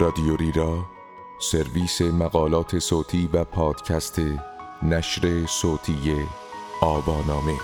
[0.00, 0.84] رادیوری را
[1.40, 4.20] سرویس مقالات صوتی و پادکست
[4.82, 6.16] نشر صوتی
[6.80, 7.54] آوانامه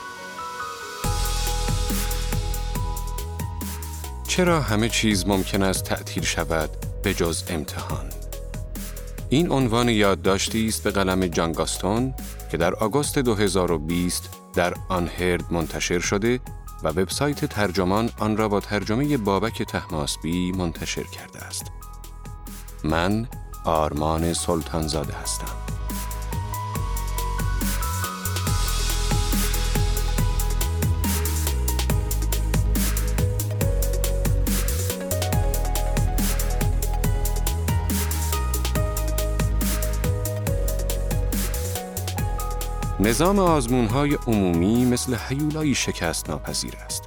[4.29, 6.71] چرا همه چیز ممکن است تعطیل شود
[7.03, 8.11] به جز امتحان؟
[9.29, 12.15] این عنوان یادداشتی است به قلم جانگاستون
[12.51, 16.41] که در آگوست 2020 در آنهرد منتشر شده
[16.83, 21.86] و وبسایت ترجمان آن را با ترجمه بابک تحماسبی منتشر کرده است.
[22.87, 23.27] من
[23.65, 25.47] آرمان سلطانزاده هستم.
[43.01, 47.06] نظام آزمونهای عمومی مثل حیولایی شکست ناپذیر است.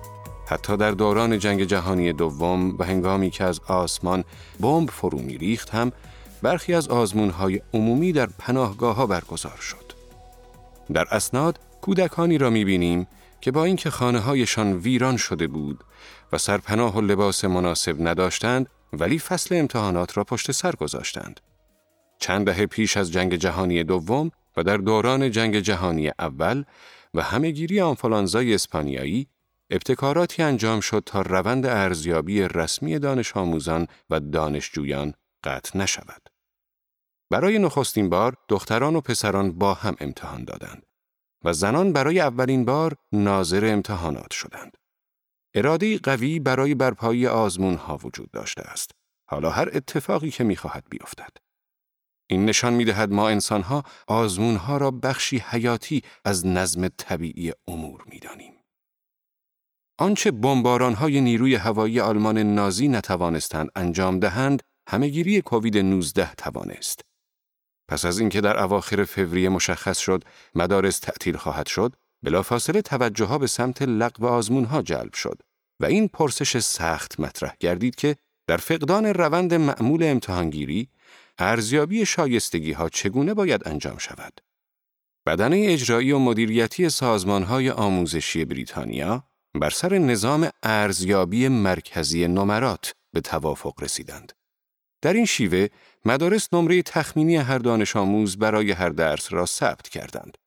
[0.50, 4.24] حتی در دوران جنگ جهانی دوم و هنگامی که از آسمان
[4.60, 5.92] بمب فرو ریخت هم
[6.42, 9.94] برخی از آزمونهای عمومی در پناهگاه ها برگزار شد.
[10.94, 13.08] در اسناد کودکانی را بینیم
[13.42, 15.84] که با اینکه خانه هایشان ویران شده بود
[16.32, 21.40] و سرپناه و لباس مناسب نداشتند ولی فصل امتحانات را پشت سر گذاشتند.
[22.20, 26.64] چند دهه پیش از جنگ جهانی دوم و در دوران جنگ جهانی اول
[27.14, 29.28] و همهگیری آنفولانزای اسپانیایی
[29.72, 36.30] ابتکاراتی انجام شد تا روند ارزیابی رسمی دانش آموزان و دانشجویان قطع نشود.
[37.32, 40.86] برای نخستین بار دختران و پسران با هم امتحان دادند
[41.46, 44.78] و زنان برای اولین بار ناظر امتحانات شدند.
[45.54, 48.92] اراده قوی برای برپایی آزمون ها وجود داشته است.
[49.30, 51.38] حالا هر اتفاقی که می‌خواهد بیفتد.
[52.30, 58.04] این نشان می دهد ما انسانها آزمون ها را بخشی حیاتی از نظم طبیعی امور
[58.08, 58.59] می دانیم.
[60.02, 67.02] آنچه بمباران های نیروی هوایی آلمان نازی نتوانستند انجام دهند، همهگیری کووید 19 توانست.
[67.90, 70.24] پس از اینکه در اواخر فوریه مشخص شد
[70.56, 75.42] مدارس تعطیل خواهد شد، بلافاصله توجه ها به سمت لغو آزمون ها جلب شد
[75.80, 78.16] و این پرسش سخت مطرح گردید که
[78.48, 80.90] در فقدان روند معمول امتحانگیری
[81.38, 84.42] ارزیابی شایستگی ها چگونه باید انجام شود؟
[85.26, 93.22] بدنه اجرایی و مدیریتی سازمان های آموزشی بریتانیا بر سر نظام ارزیابی مرکزی نمرات به
[93.22, 94.34] توافق رسیدند.
[95.02, 95.68] در این شیوه
[96.06, 100.38] مدارس نمره تخمینی هر دانش آموز برای هر درس را ثبت کردند.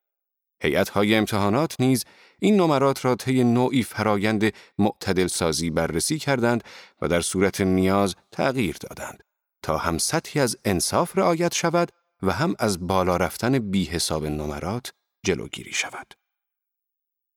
[0.92, 2.04] های امتحانات نیز
[2.38, 6.64] این نمرات را طی نوعی فرایند معتدل سازی بررسی کردند
[7.00, 9.22] و در صورت نیاز تغییر دادند.
[9.62, 11.92] تا هم سطحی از انصاف رعایت شود
[12.22, 14.92] و هم از بالا رفتن بی حساب نمرات
[15.26, 16.14] جلوگیری شود.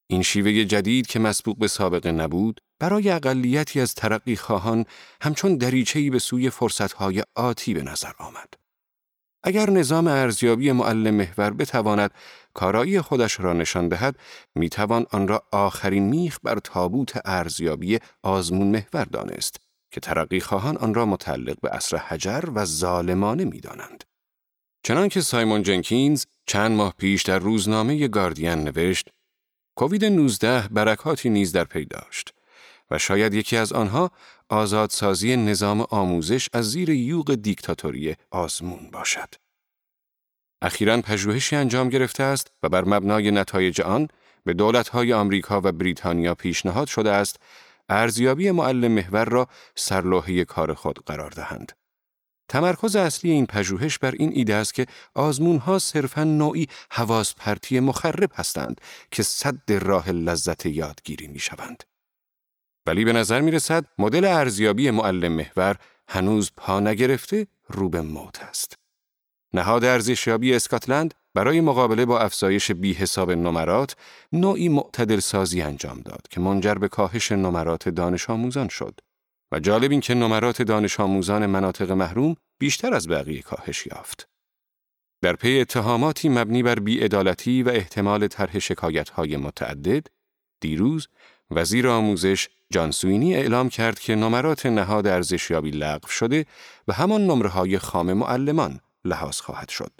[0.06, 4.84] این شیوه جدید که مسبوق به سابقه نبود، برای اقلیتی از ترقی خواهان
[5.20, 8.54] همچون دریچه‌ای به سوی فرصتهای آتی به نظر آمد.
[9.42, 12.10] اگر نظام ارزیابی معلم محور بتواند
[12.54, 14.16] کارایی خودش را نشان دهد،
[14.54, 19.56] می‌توان آن را آخرین میخ بر تابوت ارزیابی آزمون محور دانست
[19.90, 24.04] که ترقی خواهان آن را متعلق به اصر حجر و ظالمانه می دانند.
[24.82, 29.08] چنانکه سایمون جنکینز چند ماه پیش در روزنامه گاردین نوشت
[29.76, 32.34] کووید 19 برکاتی نیز در پی داشت
[32.90, 34.10] و شاید یکی از آنها
[34.48, 39.34] آزادسازی نظام آموزش از زیر یوغ دیکتاتوری آزمون باشد.
[40.62, 44.08] اخیرا پژوهشی انجام گرفته است و بر مبنای نتایج آن
[44.44, 47.36] به دولت‌های آمریکا و بریتانیا پیشنهاد شده است
[47.88, 51.72] ارزیابی معلم محور را سرلوحه کار خود قرار دهند.
[52.48, 57.80] تمرکز اصلی این پژوهش بر این ایده است که آزمون ها صرفا نوعی حواس پرتی
[57.80, 58.80] مخرب هستند
[59.10, 61.84] که صد راه لذت یادگیری می شوند.
[62.86, 65.76] ولی به نظر می رسد مدل ارزیابی معلم محور
[66.08, 68.78] هنوز پا نگرفته رو به موت است.
[69.54, 73.96] نهاد ارزشیابی اسکاتلند برای مقابله با افزایش بی حساب نمرات
[74.32, 79.00] نوعی معتدل سازی انجام داد که منجر به کاهش نمرات دانش آموزان شد
[79.60, 84.28] جالب این که نمرات دانش آموزان مناطق محروم بیشتر از بقیه کاهش یافت.
[85.22, 90.06] در پی اتهاماتی مبنی بر بیعدالتی و احتمال طرح شکایت‌های متعدد،
[90.60, 91.08] دیروز
[91.50, 96.46] وزیر آموزش جانسوینی اعلام کرد که نمرات نهاد ارزشیابی لغو شده
[96.88, 99.92] و همان نمره های خام معلمان لحاظ خواهد شد.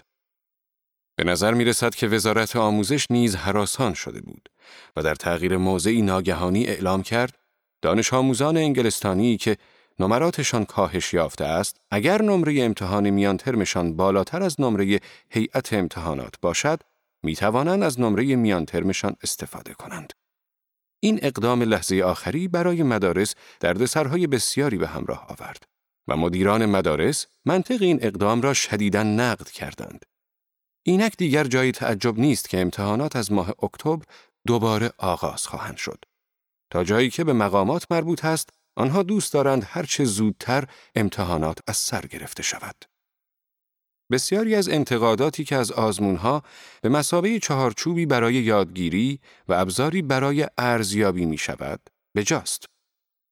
[1.16, 4.48] به نظر می رسد که وزارت آموزش نیز حراسان شده بود
[4.96, 7.38] و در تغییر موضعی ناگهانی اعلام کرد
[7.82, 9.56] دانش آموزان انگلستانی که
[9.98, 15.00] نمراتشان کاهش یافته است اگر نمره امتحان میان ترمشان بالاتر از نمره
[15.30, 16.80] هیئت امتحانات باشد
[17.22, 20.12] می توانند از نمره میان ترمشان استفاده کنند.
[21.00, 25.66] این اقدام لحظه آخری برای مدارس دردسرهای بسیاری به همراه آورد.
[26.08, 30.04] و مدیران مدارس منطق این اقدام را شدیداً نقد کردند.
[30.82, 34.04] اینک دیگر جای تعجب نیست که امتحانات از ماه اکتبر
[34.46, 36.04] دوباره آغاز خواهند شد.
[36.70, 40.64] تا جایی که به مقامات مربوط است، آنها دوست دارند هرچه زودتر
[40.94, 42.84] امتحانات از سر گرفته شود.
[44.10, 46.42] بسیاری از انتقاداتی که از آزمونها
[46.82, 51.80] به مسابه چهارچوبی برای یادگیری و ابزاری برای ارزیابی می شود،
[52.14, 52.64] به جاست.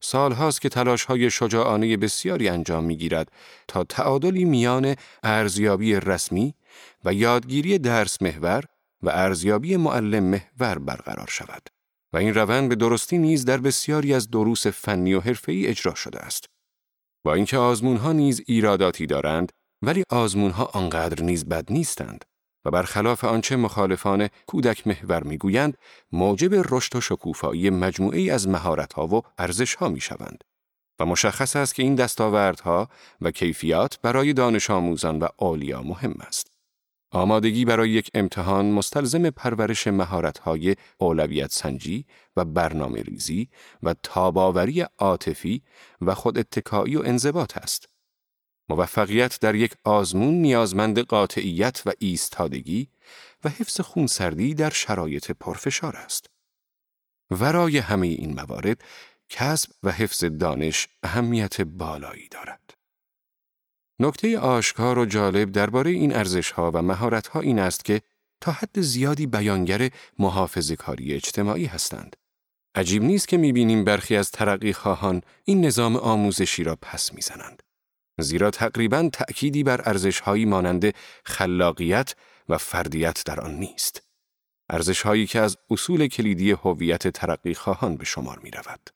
[0.03, 3.33] سالهاست که تلاش های شجاعانه بسیاری انجام می گیرد
[3.69, 6.55] تا تعادلی میان ارزیابی رسمی
[7.05, 8.65] و یادگیری درس محور
[9.03, 11.69] و ارزیابی معلم محور برقرار شود.
[12.15, 16.19] و این روند به درستی نیز در بسیاری از دروس فنی و حرفه‌ای اجرا شده
[16.19, 16.45] است.
[17.25, 19.53] با اینکه آزمونها نیز ایراداتی دارند،
[19.83, 22.25] ولی آزمونها آنقدر نیز بد نیستند
[22.65, 25.79] و برخلاف آنچه مخالفان کودک محور می‌گویند،
[26.13, 30.45] موجب رشد و شکوفایی مجموعی از مهارت‌ها و ارزش‌ها می‌شوند.
[31.01, 32.89] و مشخص است که این دستاوردها
[33.21, 36.54] و کیفیات برای دانش آموزان و اولیا مهم است.
[37.15, 42.07] آمادگی برای یک امتحان مستلزم پرورش مهارت‌های اولویت سنجی
[42.37, 43.49] و برنامه ریزی
[43.83, 45.63] و تاباوری عاطفی
[46.01, 47.89] و خود اتکایی و انضباط است.
[48.69, 52.89] موفقیت در یک آزمون نیازمند قاطعیت و ایستادگی
[53.45, 56.27] و حفظ خونسردی در شرایط پرفشار است.
[57.31, 58.85] ورای همه این موارد،
[59.29, 62.84] کسب و حفظ دانش اهمیت بالایی دارد.
[63.99, 68.01] نکته آشکار و جالب درباره این ارزشها و مهارتها این است که
[68.41, 72.17] تا حد زیادی بیانگر محافظ کاری اجتماعی هستند.
[72.75, 77.63] عجیب نیست که می‌بینیم برخی از ترقی خواهان این نظام آموزشی را پس می‌زنند.
[78.21, 80.95] زیرا تقریبا تأکیدی بر ارزشهایی مانند
[81.25, 82.15] خلاقیت
[82.49, 84.03] و فردیت در آن نیست.
[84.71, 88.91] ارزشهایی که از اصول کلیدی هویت ترقی خواهان به شمار می رود.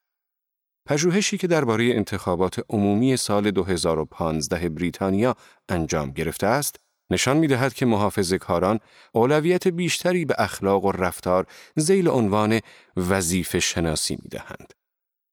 [0.89, 5.37] پژوهشی که درباره انتخابات عمومی سال 2015 بریتانیا
[5.69, 6.77] انجام گرفته است،
[7.11, 8.81] نشان می دهد که محافظ کاران
[9.13, 11.47] اولویت بیشتری به اخلاق و رفتار
[11.77, 12.61] زیل عنوان
[12.97, 14.75] وظیفه شناسی می دهند.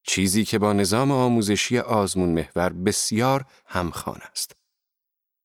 [0.04, 4.56] چیزی که با نظام آموزشی آزمون محور بسیار همخوان است.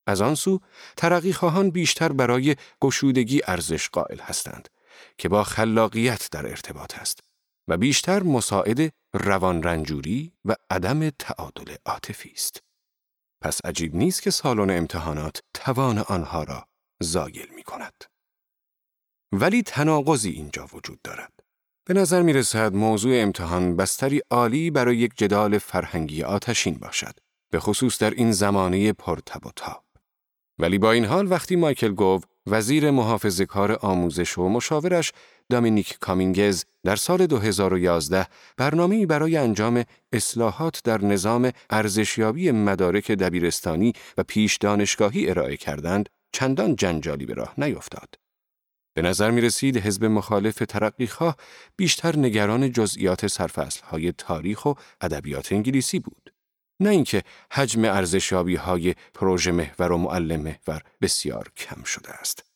[0.07, 0.61] از آن سو
[0.97, 4.69] ترقی خواهان بیشتر برای گشودگی ارزش قائل هستند
[5.19, 7.21] که با خلاقیت در ارتباط است
[7.69, 12.63] و بیشتر مساعد روان رنجوری و عدم تعادل عاطفی است.
[13.43, 16.67] پس عجیب نیست که سالن امتحانات توان آنها را
[17.03, 18.05] زایل می کند.
[19.33, 21.33] ولی تناقضی اینجا وجود دارد.
[21.87, 27.19] به نظر می رسد موضوع امتحان بستری عالی برای یک جدال فرهنگی آتشین باشد.
[27.53, 29.85] به خصوص در این زمانه پرتب و تاب.
[30.59, 35.13] ولی با این حال وقتی مایکل گوو وزیر محافظ کار آموزش و مشاورش
[35.51, 38.27] دامینیک کامینگز در سال 2011
[38.57, 46.77] برنامه‌ای برای انجام اصلاحات در نظام ارزشیابی مدارک دبیرستانی و پیش دانشگاهی ارائه کردند، چندان
[46.77, 48.15] جنجالی به راه نیفتاد.
[48.95, 51.37] به نظر می رسید حزب مخالف ترقیخواه
[51.77, 56.33] بیشتر نگران جزئیات سرفصلهای تاریخ و ادبیات انگلیسی بود.
[56.81, 57.23] نه اینکه
[57.53, 62.50] حجم ارزشیابی های پروژه محور و معلم محور بسیار کم شده است.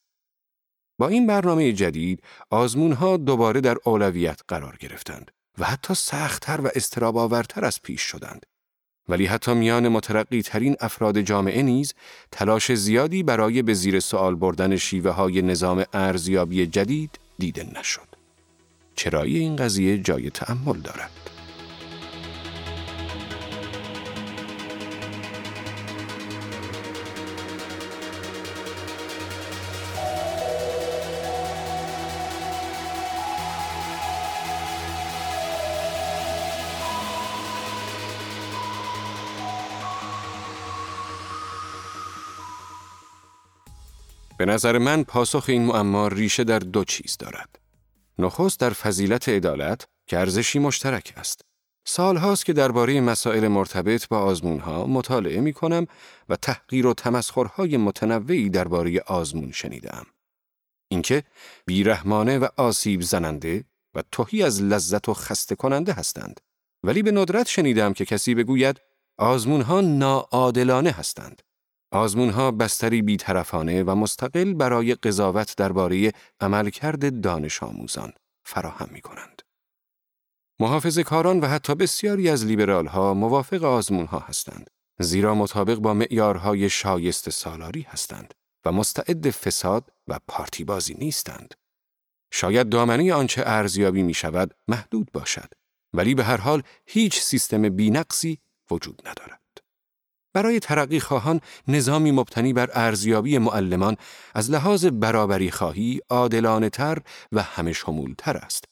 [0.99, 6.71] با این برنامه جدید آزمون ها دوباره در اولویت قرار گرفتند و حتی سختتر و
[6.75, 8.47] استراباورتر از پیش شدند.
[9.09, 11.95] ولی حتی میان مترقی ترین افراد جامعه نیز
[12.31, 18.09] تلاش زیادی برای به زیر سوال بردن شیوه های نظام ارزیابی جدید دیده نشد.
[18.97, 21.11] چرایی این قضیه جای تأمل دارد.
[44.38, 47.59] به نظر من پاسخ این معما ریشه در دو چیز دارد.
[48.19, 51.41] نخست در فضیلت عدالت که ارزشی مشترک است.
[51.87, 55.87] سال هاست که درباره مسائل مرتبط با آزمون ها مطالعه می کنم
[56.29, 60.07] و تحقیر و تمسخرهای متنوعی درباره آزمون شنیدم.
[60.88, 61.25] اینکه
[61.67, 63.64] بیرحمانه و آسیب زننده
[63.95, 66.41] و توهی از لذت و خسته کننده هستند.
[66.83, 68.81] ولی به ندرت شنیدم که کسی بگوید
[69.19, 71.43] آزمون ها ناعادلانه هستند.
[71.95, 78.13] آزمون ها بستری بیطرفانه و مستقل برای قضاوت درباره عملکرد دانش آموزان
[78.47, 79.43] فراهم می کنند.
[80.61, 84.71] محافظ کاران و حتی بسیاری از لیبرال ها موافق آزمون ها هستند.
[85.01, 88.35] زیرا مطابق با معیارهای شایست سالاری هستند
[88.65, 91.55] و مستعد فساد و پارتی بازی نیستند.
[92.33, 95.53] شاید دامنه آنچه ارزیابی می شود محدود باشد
[95.93, 98.39] ولی به هر حال هیچ سیستم بینقصی
[98.71, 99.44] وجود ندارد.
[100.35, 103.97] برای ترقی خواهان نظامی مبتنی بر ارزیابی معلمان
[104.35, 106.99] از لحاظ برابری خواهی عادلانه تر
[107.33, 108.64] و شمول تر است.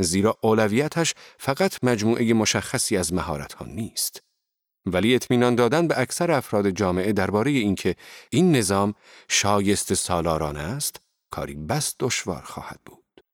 [0.00, 4.22] زیرا اولویتش فقط مجموعه مشخصی از مهارتها نیست.
[4.86, 7.96] ولی اطمینان دادن به اکثر افراد جامعه درباره اینکه
[8.30, 8.94] این نظام
[9.28, 13.24] شایست سالارانه است، کاری بس دشوار خواهد بود.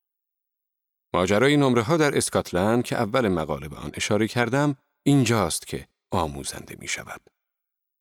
[1.14, 6.76] ماجرای نمره ها در اسکاتلند که اول مقاله به آن اشاره کردم، اینجاست که آموزنده
[6.80, 7.20] می شود.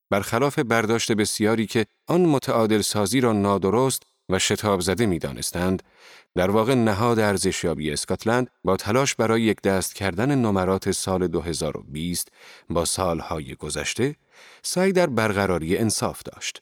[0.09, 5.83] برخلاف برداشت بسیاری که آن متعادل سازی را نادرست و شتاب زده می دانستند،
[6.35, 12.31] در واقع نهاد ارزشیابی اسکاتلند با تلاش برای یک دست کردن نمرات سال 2020
[12.69, 14.15] با سالهای گذشته
[14.63, 16.61] سعی در برقراری انصاف داشت.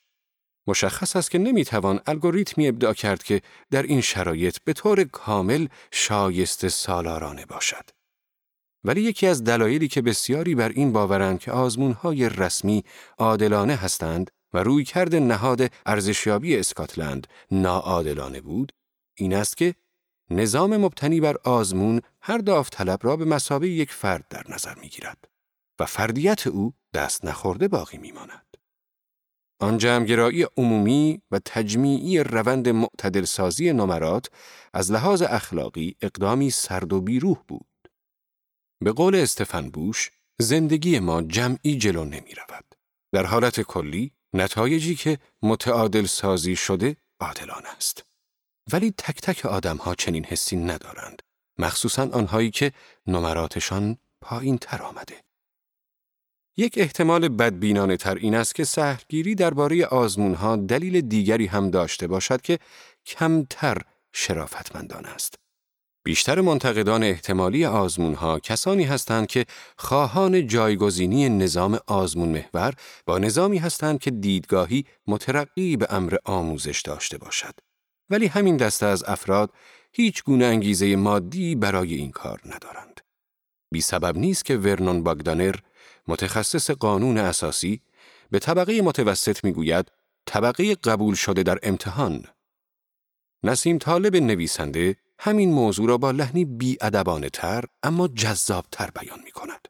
[0.68, 6.70] مشخص است که نمی‌توان الگوریتمی ابداع کرد که در این شرایط به طور کامل شایسته
[6.70, 7.97] سالارانه باشد.
[8.88, 12.84] ولی یکی از دلایلی که بسیاری بر این باورند که آزمونهای رسمی
[13.18, 18.72] عادلانه هستند و روی کرد نهاد ارزشیابی اسکاتلند ناعادلانه بود،
[19.18, 19.76] این است که
[20.30, 25.28] نظام مبتنی بر آزمون هر داوطلب را به مسابه یک فرد در نظر می گیرد
[25.80, 28.58] و فردیت او دست نخورده باقی می ماند.
[29.60, 34.30] آن جمعگرایی عمومی و تجمیعی روند معتدل سازی نمرات
[34.74, 37.66] از لحاظ اخلاقی اقدامی سرد و بیروح بود.
[38.80, 42.76] به قول استفن بوش، زندگی ما جمعی جلو نمی رود.
[43.14, 48.06] در حالت کلی، نتایجی که متعادل سازی شده عادلان است.
[48.74, 51.22] ولی تک تک آدم ها چنین حسی ندارند.
[51.60, 52.72] مخصوصا آنهایی که
[53.08, 55.24] نمراتشان پایین تر آمده.
[56.58, 62.08] یک احتمال بدبینانه تر این است که سهرگیری درباره آزمون ها دلیل دیگری هم داشته
[62.08, 62.60] باشد که
[63.06, 63.82] کمتر
[64.14, 65.36] شرافتمندان است.
[66.08, 69.46] بیشتر منتقدان احتمالی آزمون ها کسانی هستند که
[69.78, 72.74] خواهان جایگزینی نظام آزمون محور
[73.06, 77.54] با نظامی هستند که دیدگاهی مترقی به امر آموزش داشته باشد.
[78.10, 79.54] ولی همین دسته از افراد
[79.92, 83.02] هیچ گونه انگیزه مادی برای این کار ندارند.
[83.72, 85.56] بی سبب نیست که ورنون باگدانر
[86.08, 87.82] متخصص قانون اساسی
[88.32, 89.92] به طبقه متوسط می‌گوید
[90.26, 92.24] طبقه قبول شده در امتحان.
[93.44, 99.32] نسیم طالب نویسنده همین موضوع را با لحنی بیادبانه تر اما جذاب تر بیان می
[99.32, 99.68] کند.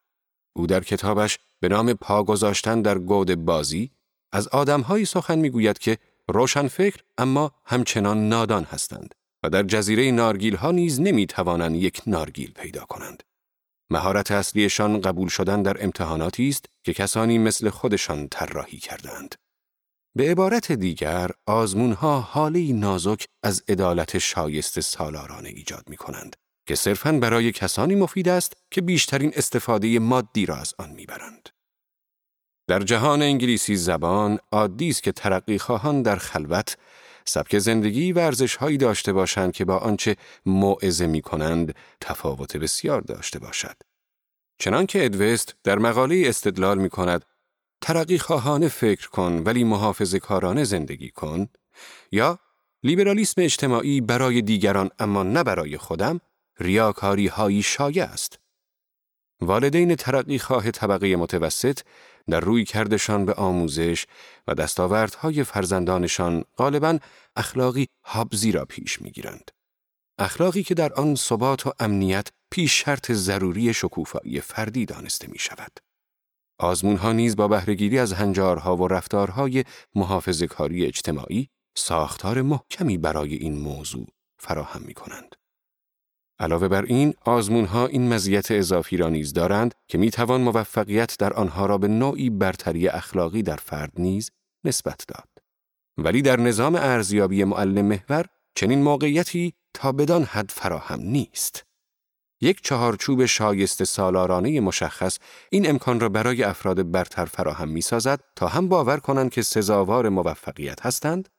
[0.56, 3.92] او در کتابش به نام پا گذاشتن در گود بازی
[4.32, 10.56] از آدمهایی سخن می‌گوید که روشن فکر اما همچنان نادان هستند و در جزیره نارگیل
[10.56, 13.24] ها نیز نمی توانند یک نارگیل پیدا کنند.
[13.90, 19.36] مهارت اصلیشان قبول شدن در امتحاناتی است که کسانی مثل خودشان طراحی کردند.
[20.18, 26.36] به عبارت دیگر، آزمونها حالی نازک از عدالت شایست سالارانه ایجاد می کنند
[26.68, 31.50] که صرفاً برای کسانی مفید است که بیشترین استفاده مادی را از آن می‌برند.
[32.68, 36.78] در جهان انگلیسی زبان عادی است که ترقی خواهان در خلوت
[37.26, 43.40] سبک زندگی و هایی داشته باشند که با آنچه موعظه می کنند تفاوت بسیار داشته
[43.40, 43.76] باشد.
[44.60, 47.26] چنانکه ادوست در مقاله استدلال می کند
[47.82, 51.48] ترقی خواهانه فکر کن ولی محافظ کارانه زندگی کن
[52.12, 52.40] یا
[52.84, 56.20] لیبرالیسم اجتماعی برای دیگران اما نه برای خودم
[56.60, 58.40] ریاکاری هایی شایع است.
[59.42, 61.80] والدین ترقی خواه طبقه متوسط
[62.30, 64.06] در روی کردشان به آموزش
[64.48, 67.00] و دستاوردهای فرزندانشان غالبا
[67.36, 69.52] اخلاقی حابزی را پیش می‌گیرند.
[70.20, 75.87] اخلاقی که در آن ثبات و امنیت پیش شرط ضروری شکوفایی فردی دانسته می شود.
[76.60, 79.64] آزمون ها نیز با بهرهگیری از هنجارها و رفتارهای
[79.96, 84.08] محافظه‌کاری اجتماعی ساختار محکمی برای این موضوع
[84.40, 85.36] فراهم می کنند.
[86.40, 91.16] علاوه بر این، آزمون ها این مزیت اضافی را نیز دارند که می توان موفقیت
[91.20, 94.32] در آنها را به نوعی برتری اخلاقی در فرد نیز
[94.64, 95.30] نسبت داد.
[95.98, 101.67] ولی در نظام ارزیابی معلم محور چنین موقعیتی تا بدان حد فراهم نیست.
[102.42, 105.18] یک چهارچوب شایسته سالارانه مشخص
[105.50, 110.10] این امکان را برای افراد برتر فراهم می سازد تا هم باور کنند که سزاوار
[110.10, 111.30] موفقیت هستند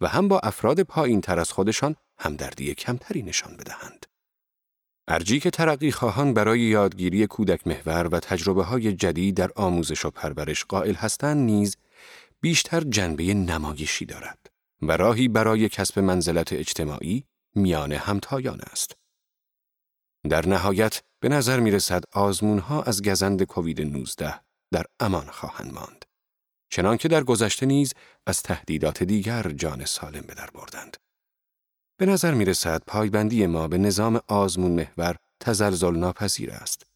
[0.00, 4.06] و هم با افراد پایین تر از خودشان همدردی کمتری نشان بدهند.
[5.08, 10.10] ارجی که ترقی خواهان برای یادگیری کودک محور و تجربه های جدید در آموزش و
[10.10, 11.76] پرورش قائل هستند نیز
[12.40, 14.50] بیشتر جنبه نمایشی دارد
[14.82, 17.24] و راهی برای کسب منزلت اجتماعی
[17.54, 18.96] میان همتایان است.
[20.28, 24.34] در نهایت به نظر می رسد آزمون ها از گزند کووید 19
[24.72, 26.04] در امان خواهند ماند.
[26.70, 27.94] چنانکه در گذشته نیز
[28.26, 30.96] از تهدیدات دیگر جان سالم به در بردند.
[31.96, 36.86] به نظر می رسد پایبندی ما به نظام آزمون محور تزلزل ناپذیر است.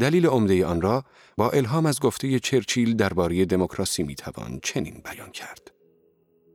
[0.00, 1.04] دلیل عمده آن را
[1.36, 5.70] با الهام از گفته چرچیل درباره دموکراسی می‌توان چنین بیان کرد.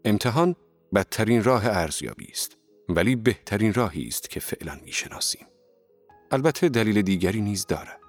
[0.06, 0.56] امتحان
[0.94, 2.58] بدترین راه ارزیابی است
[2.90, 5.51] ولی بهترین راهی است که فعلا می‌شناسیم.
[6.32, 8.02] البته دلیل دیگری نیز دارد.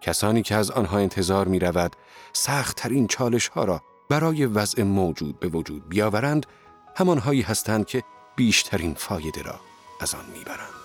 [0.00, 1.96] کسانی که از آنها انتظار می رود
[2.32, 6.46] سختترین چالش ها را برای وضع موجود به وجود بیاورند
[6.96, 8.02] همانهایی هستند که
[8.36, 9.60] بیشترین فایده را
[10.00, 10.75] از آن می‌برند.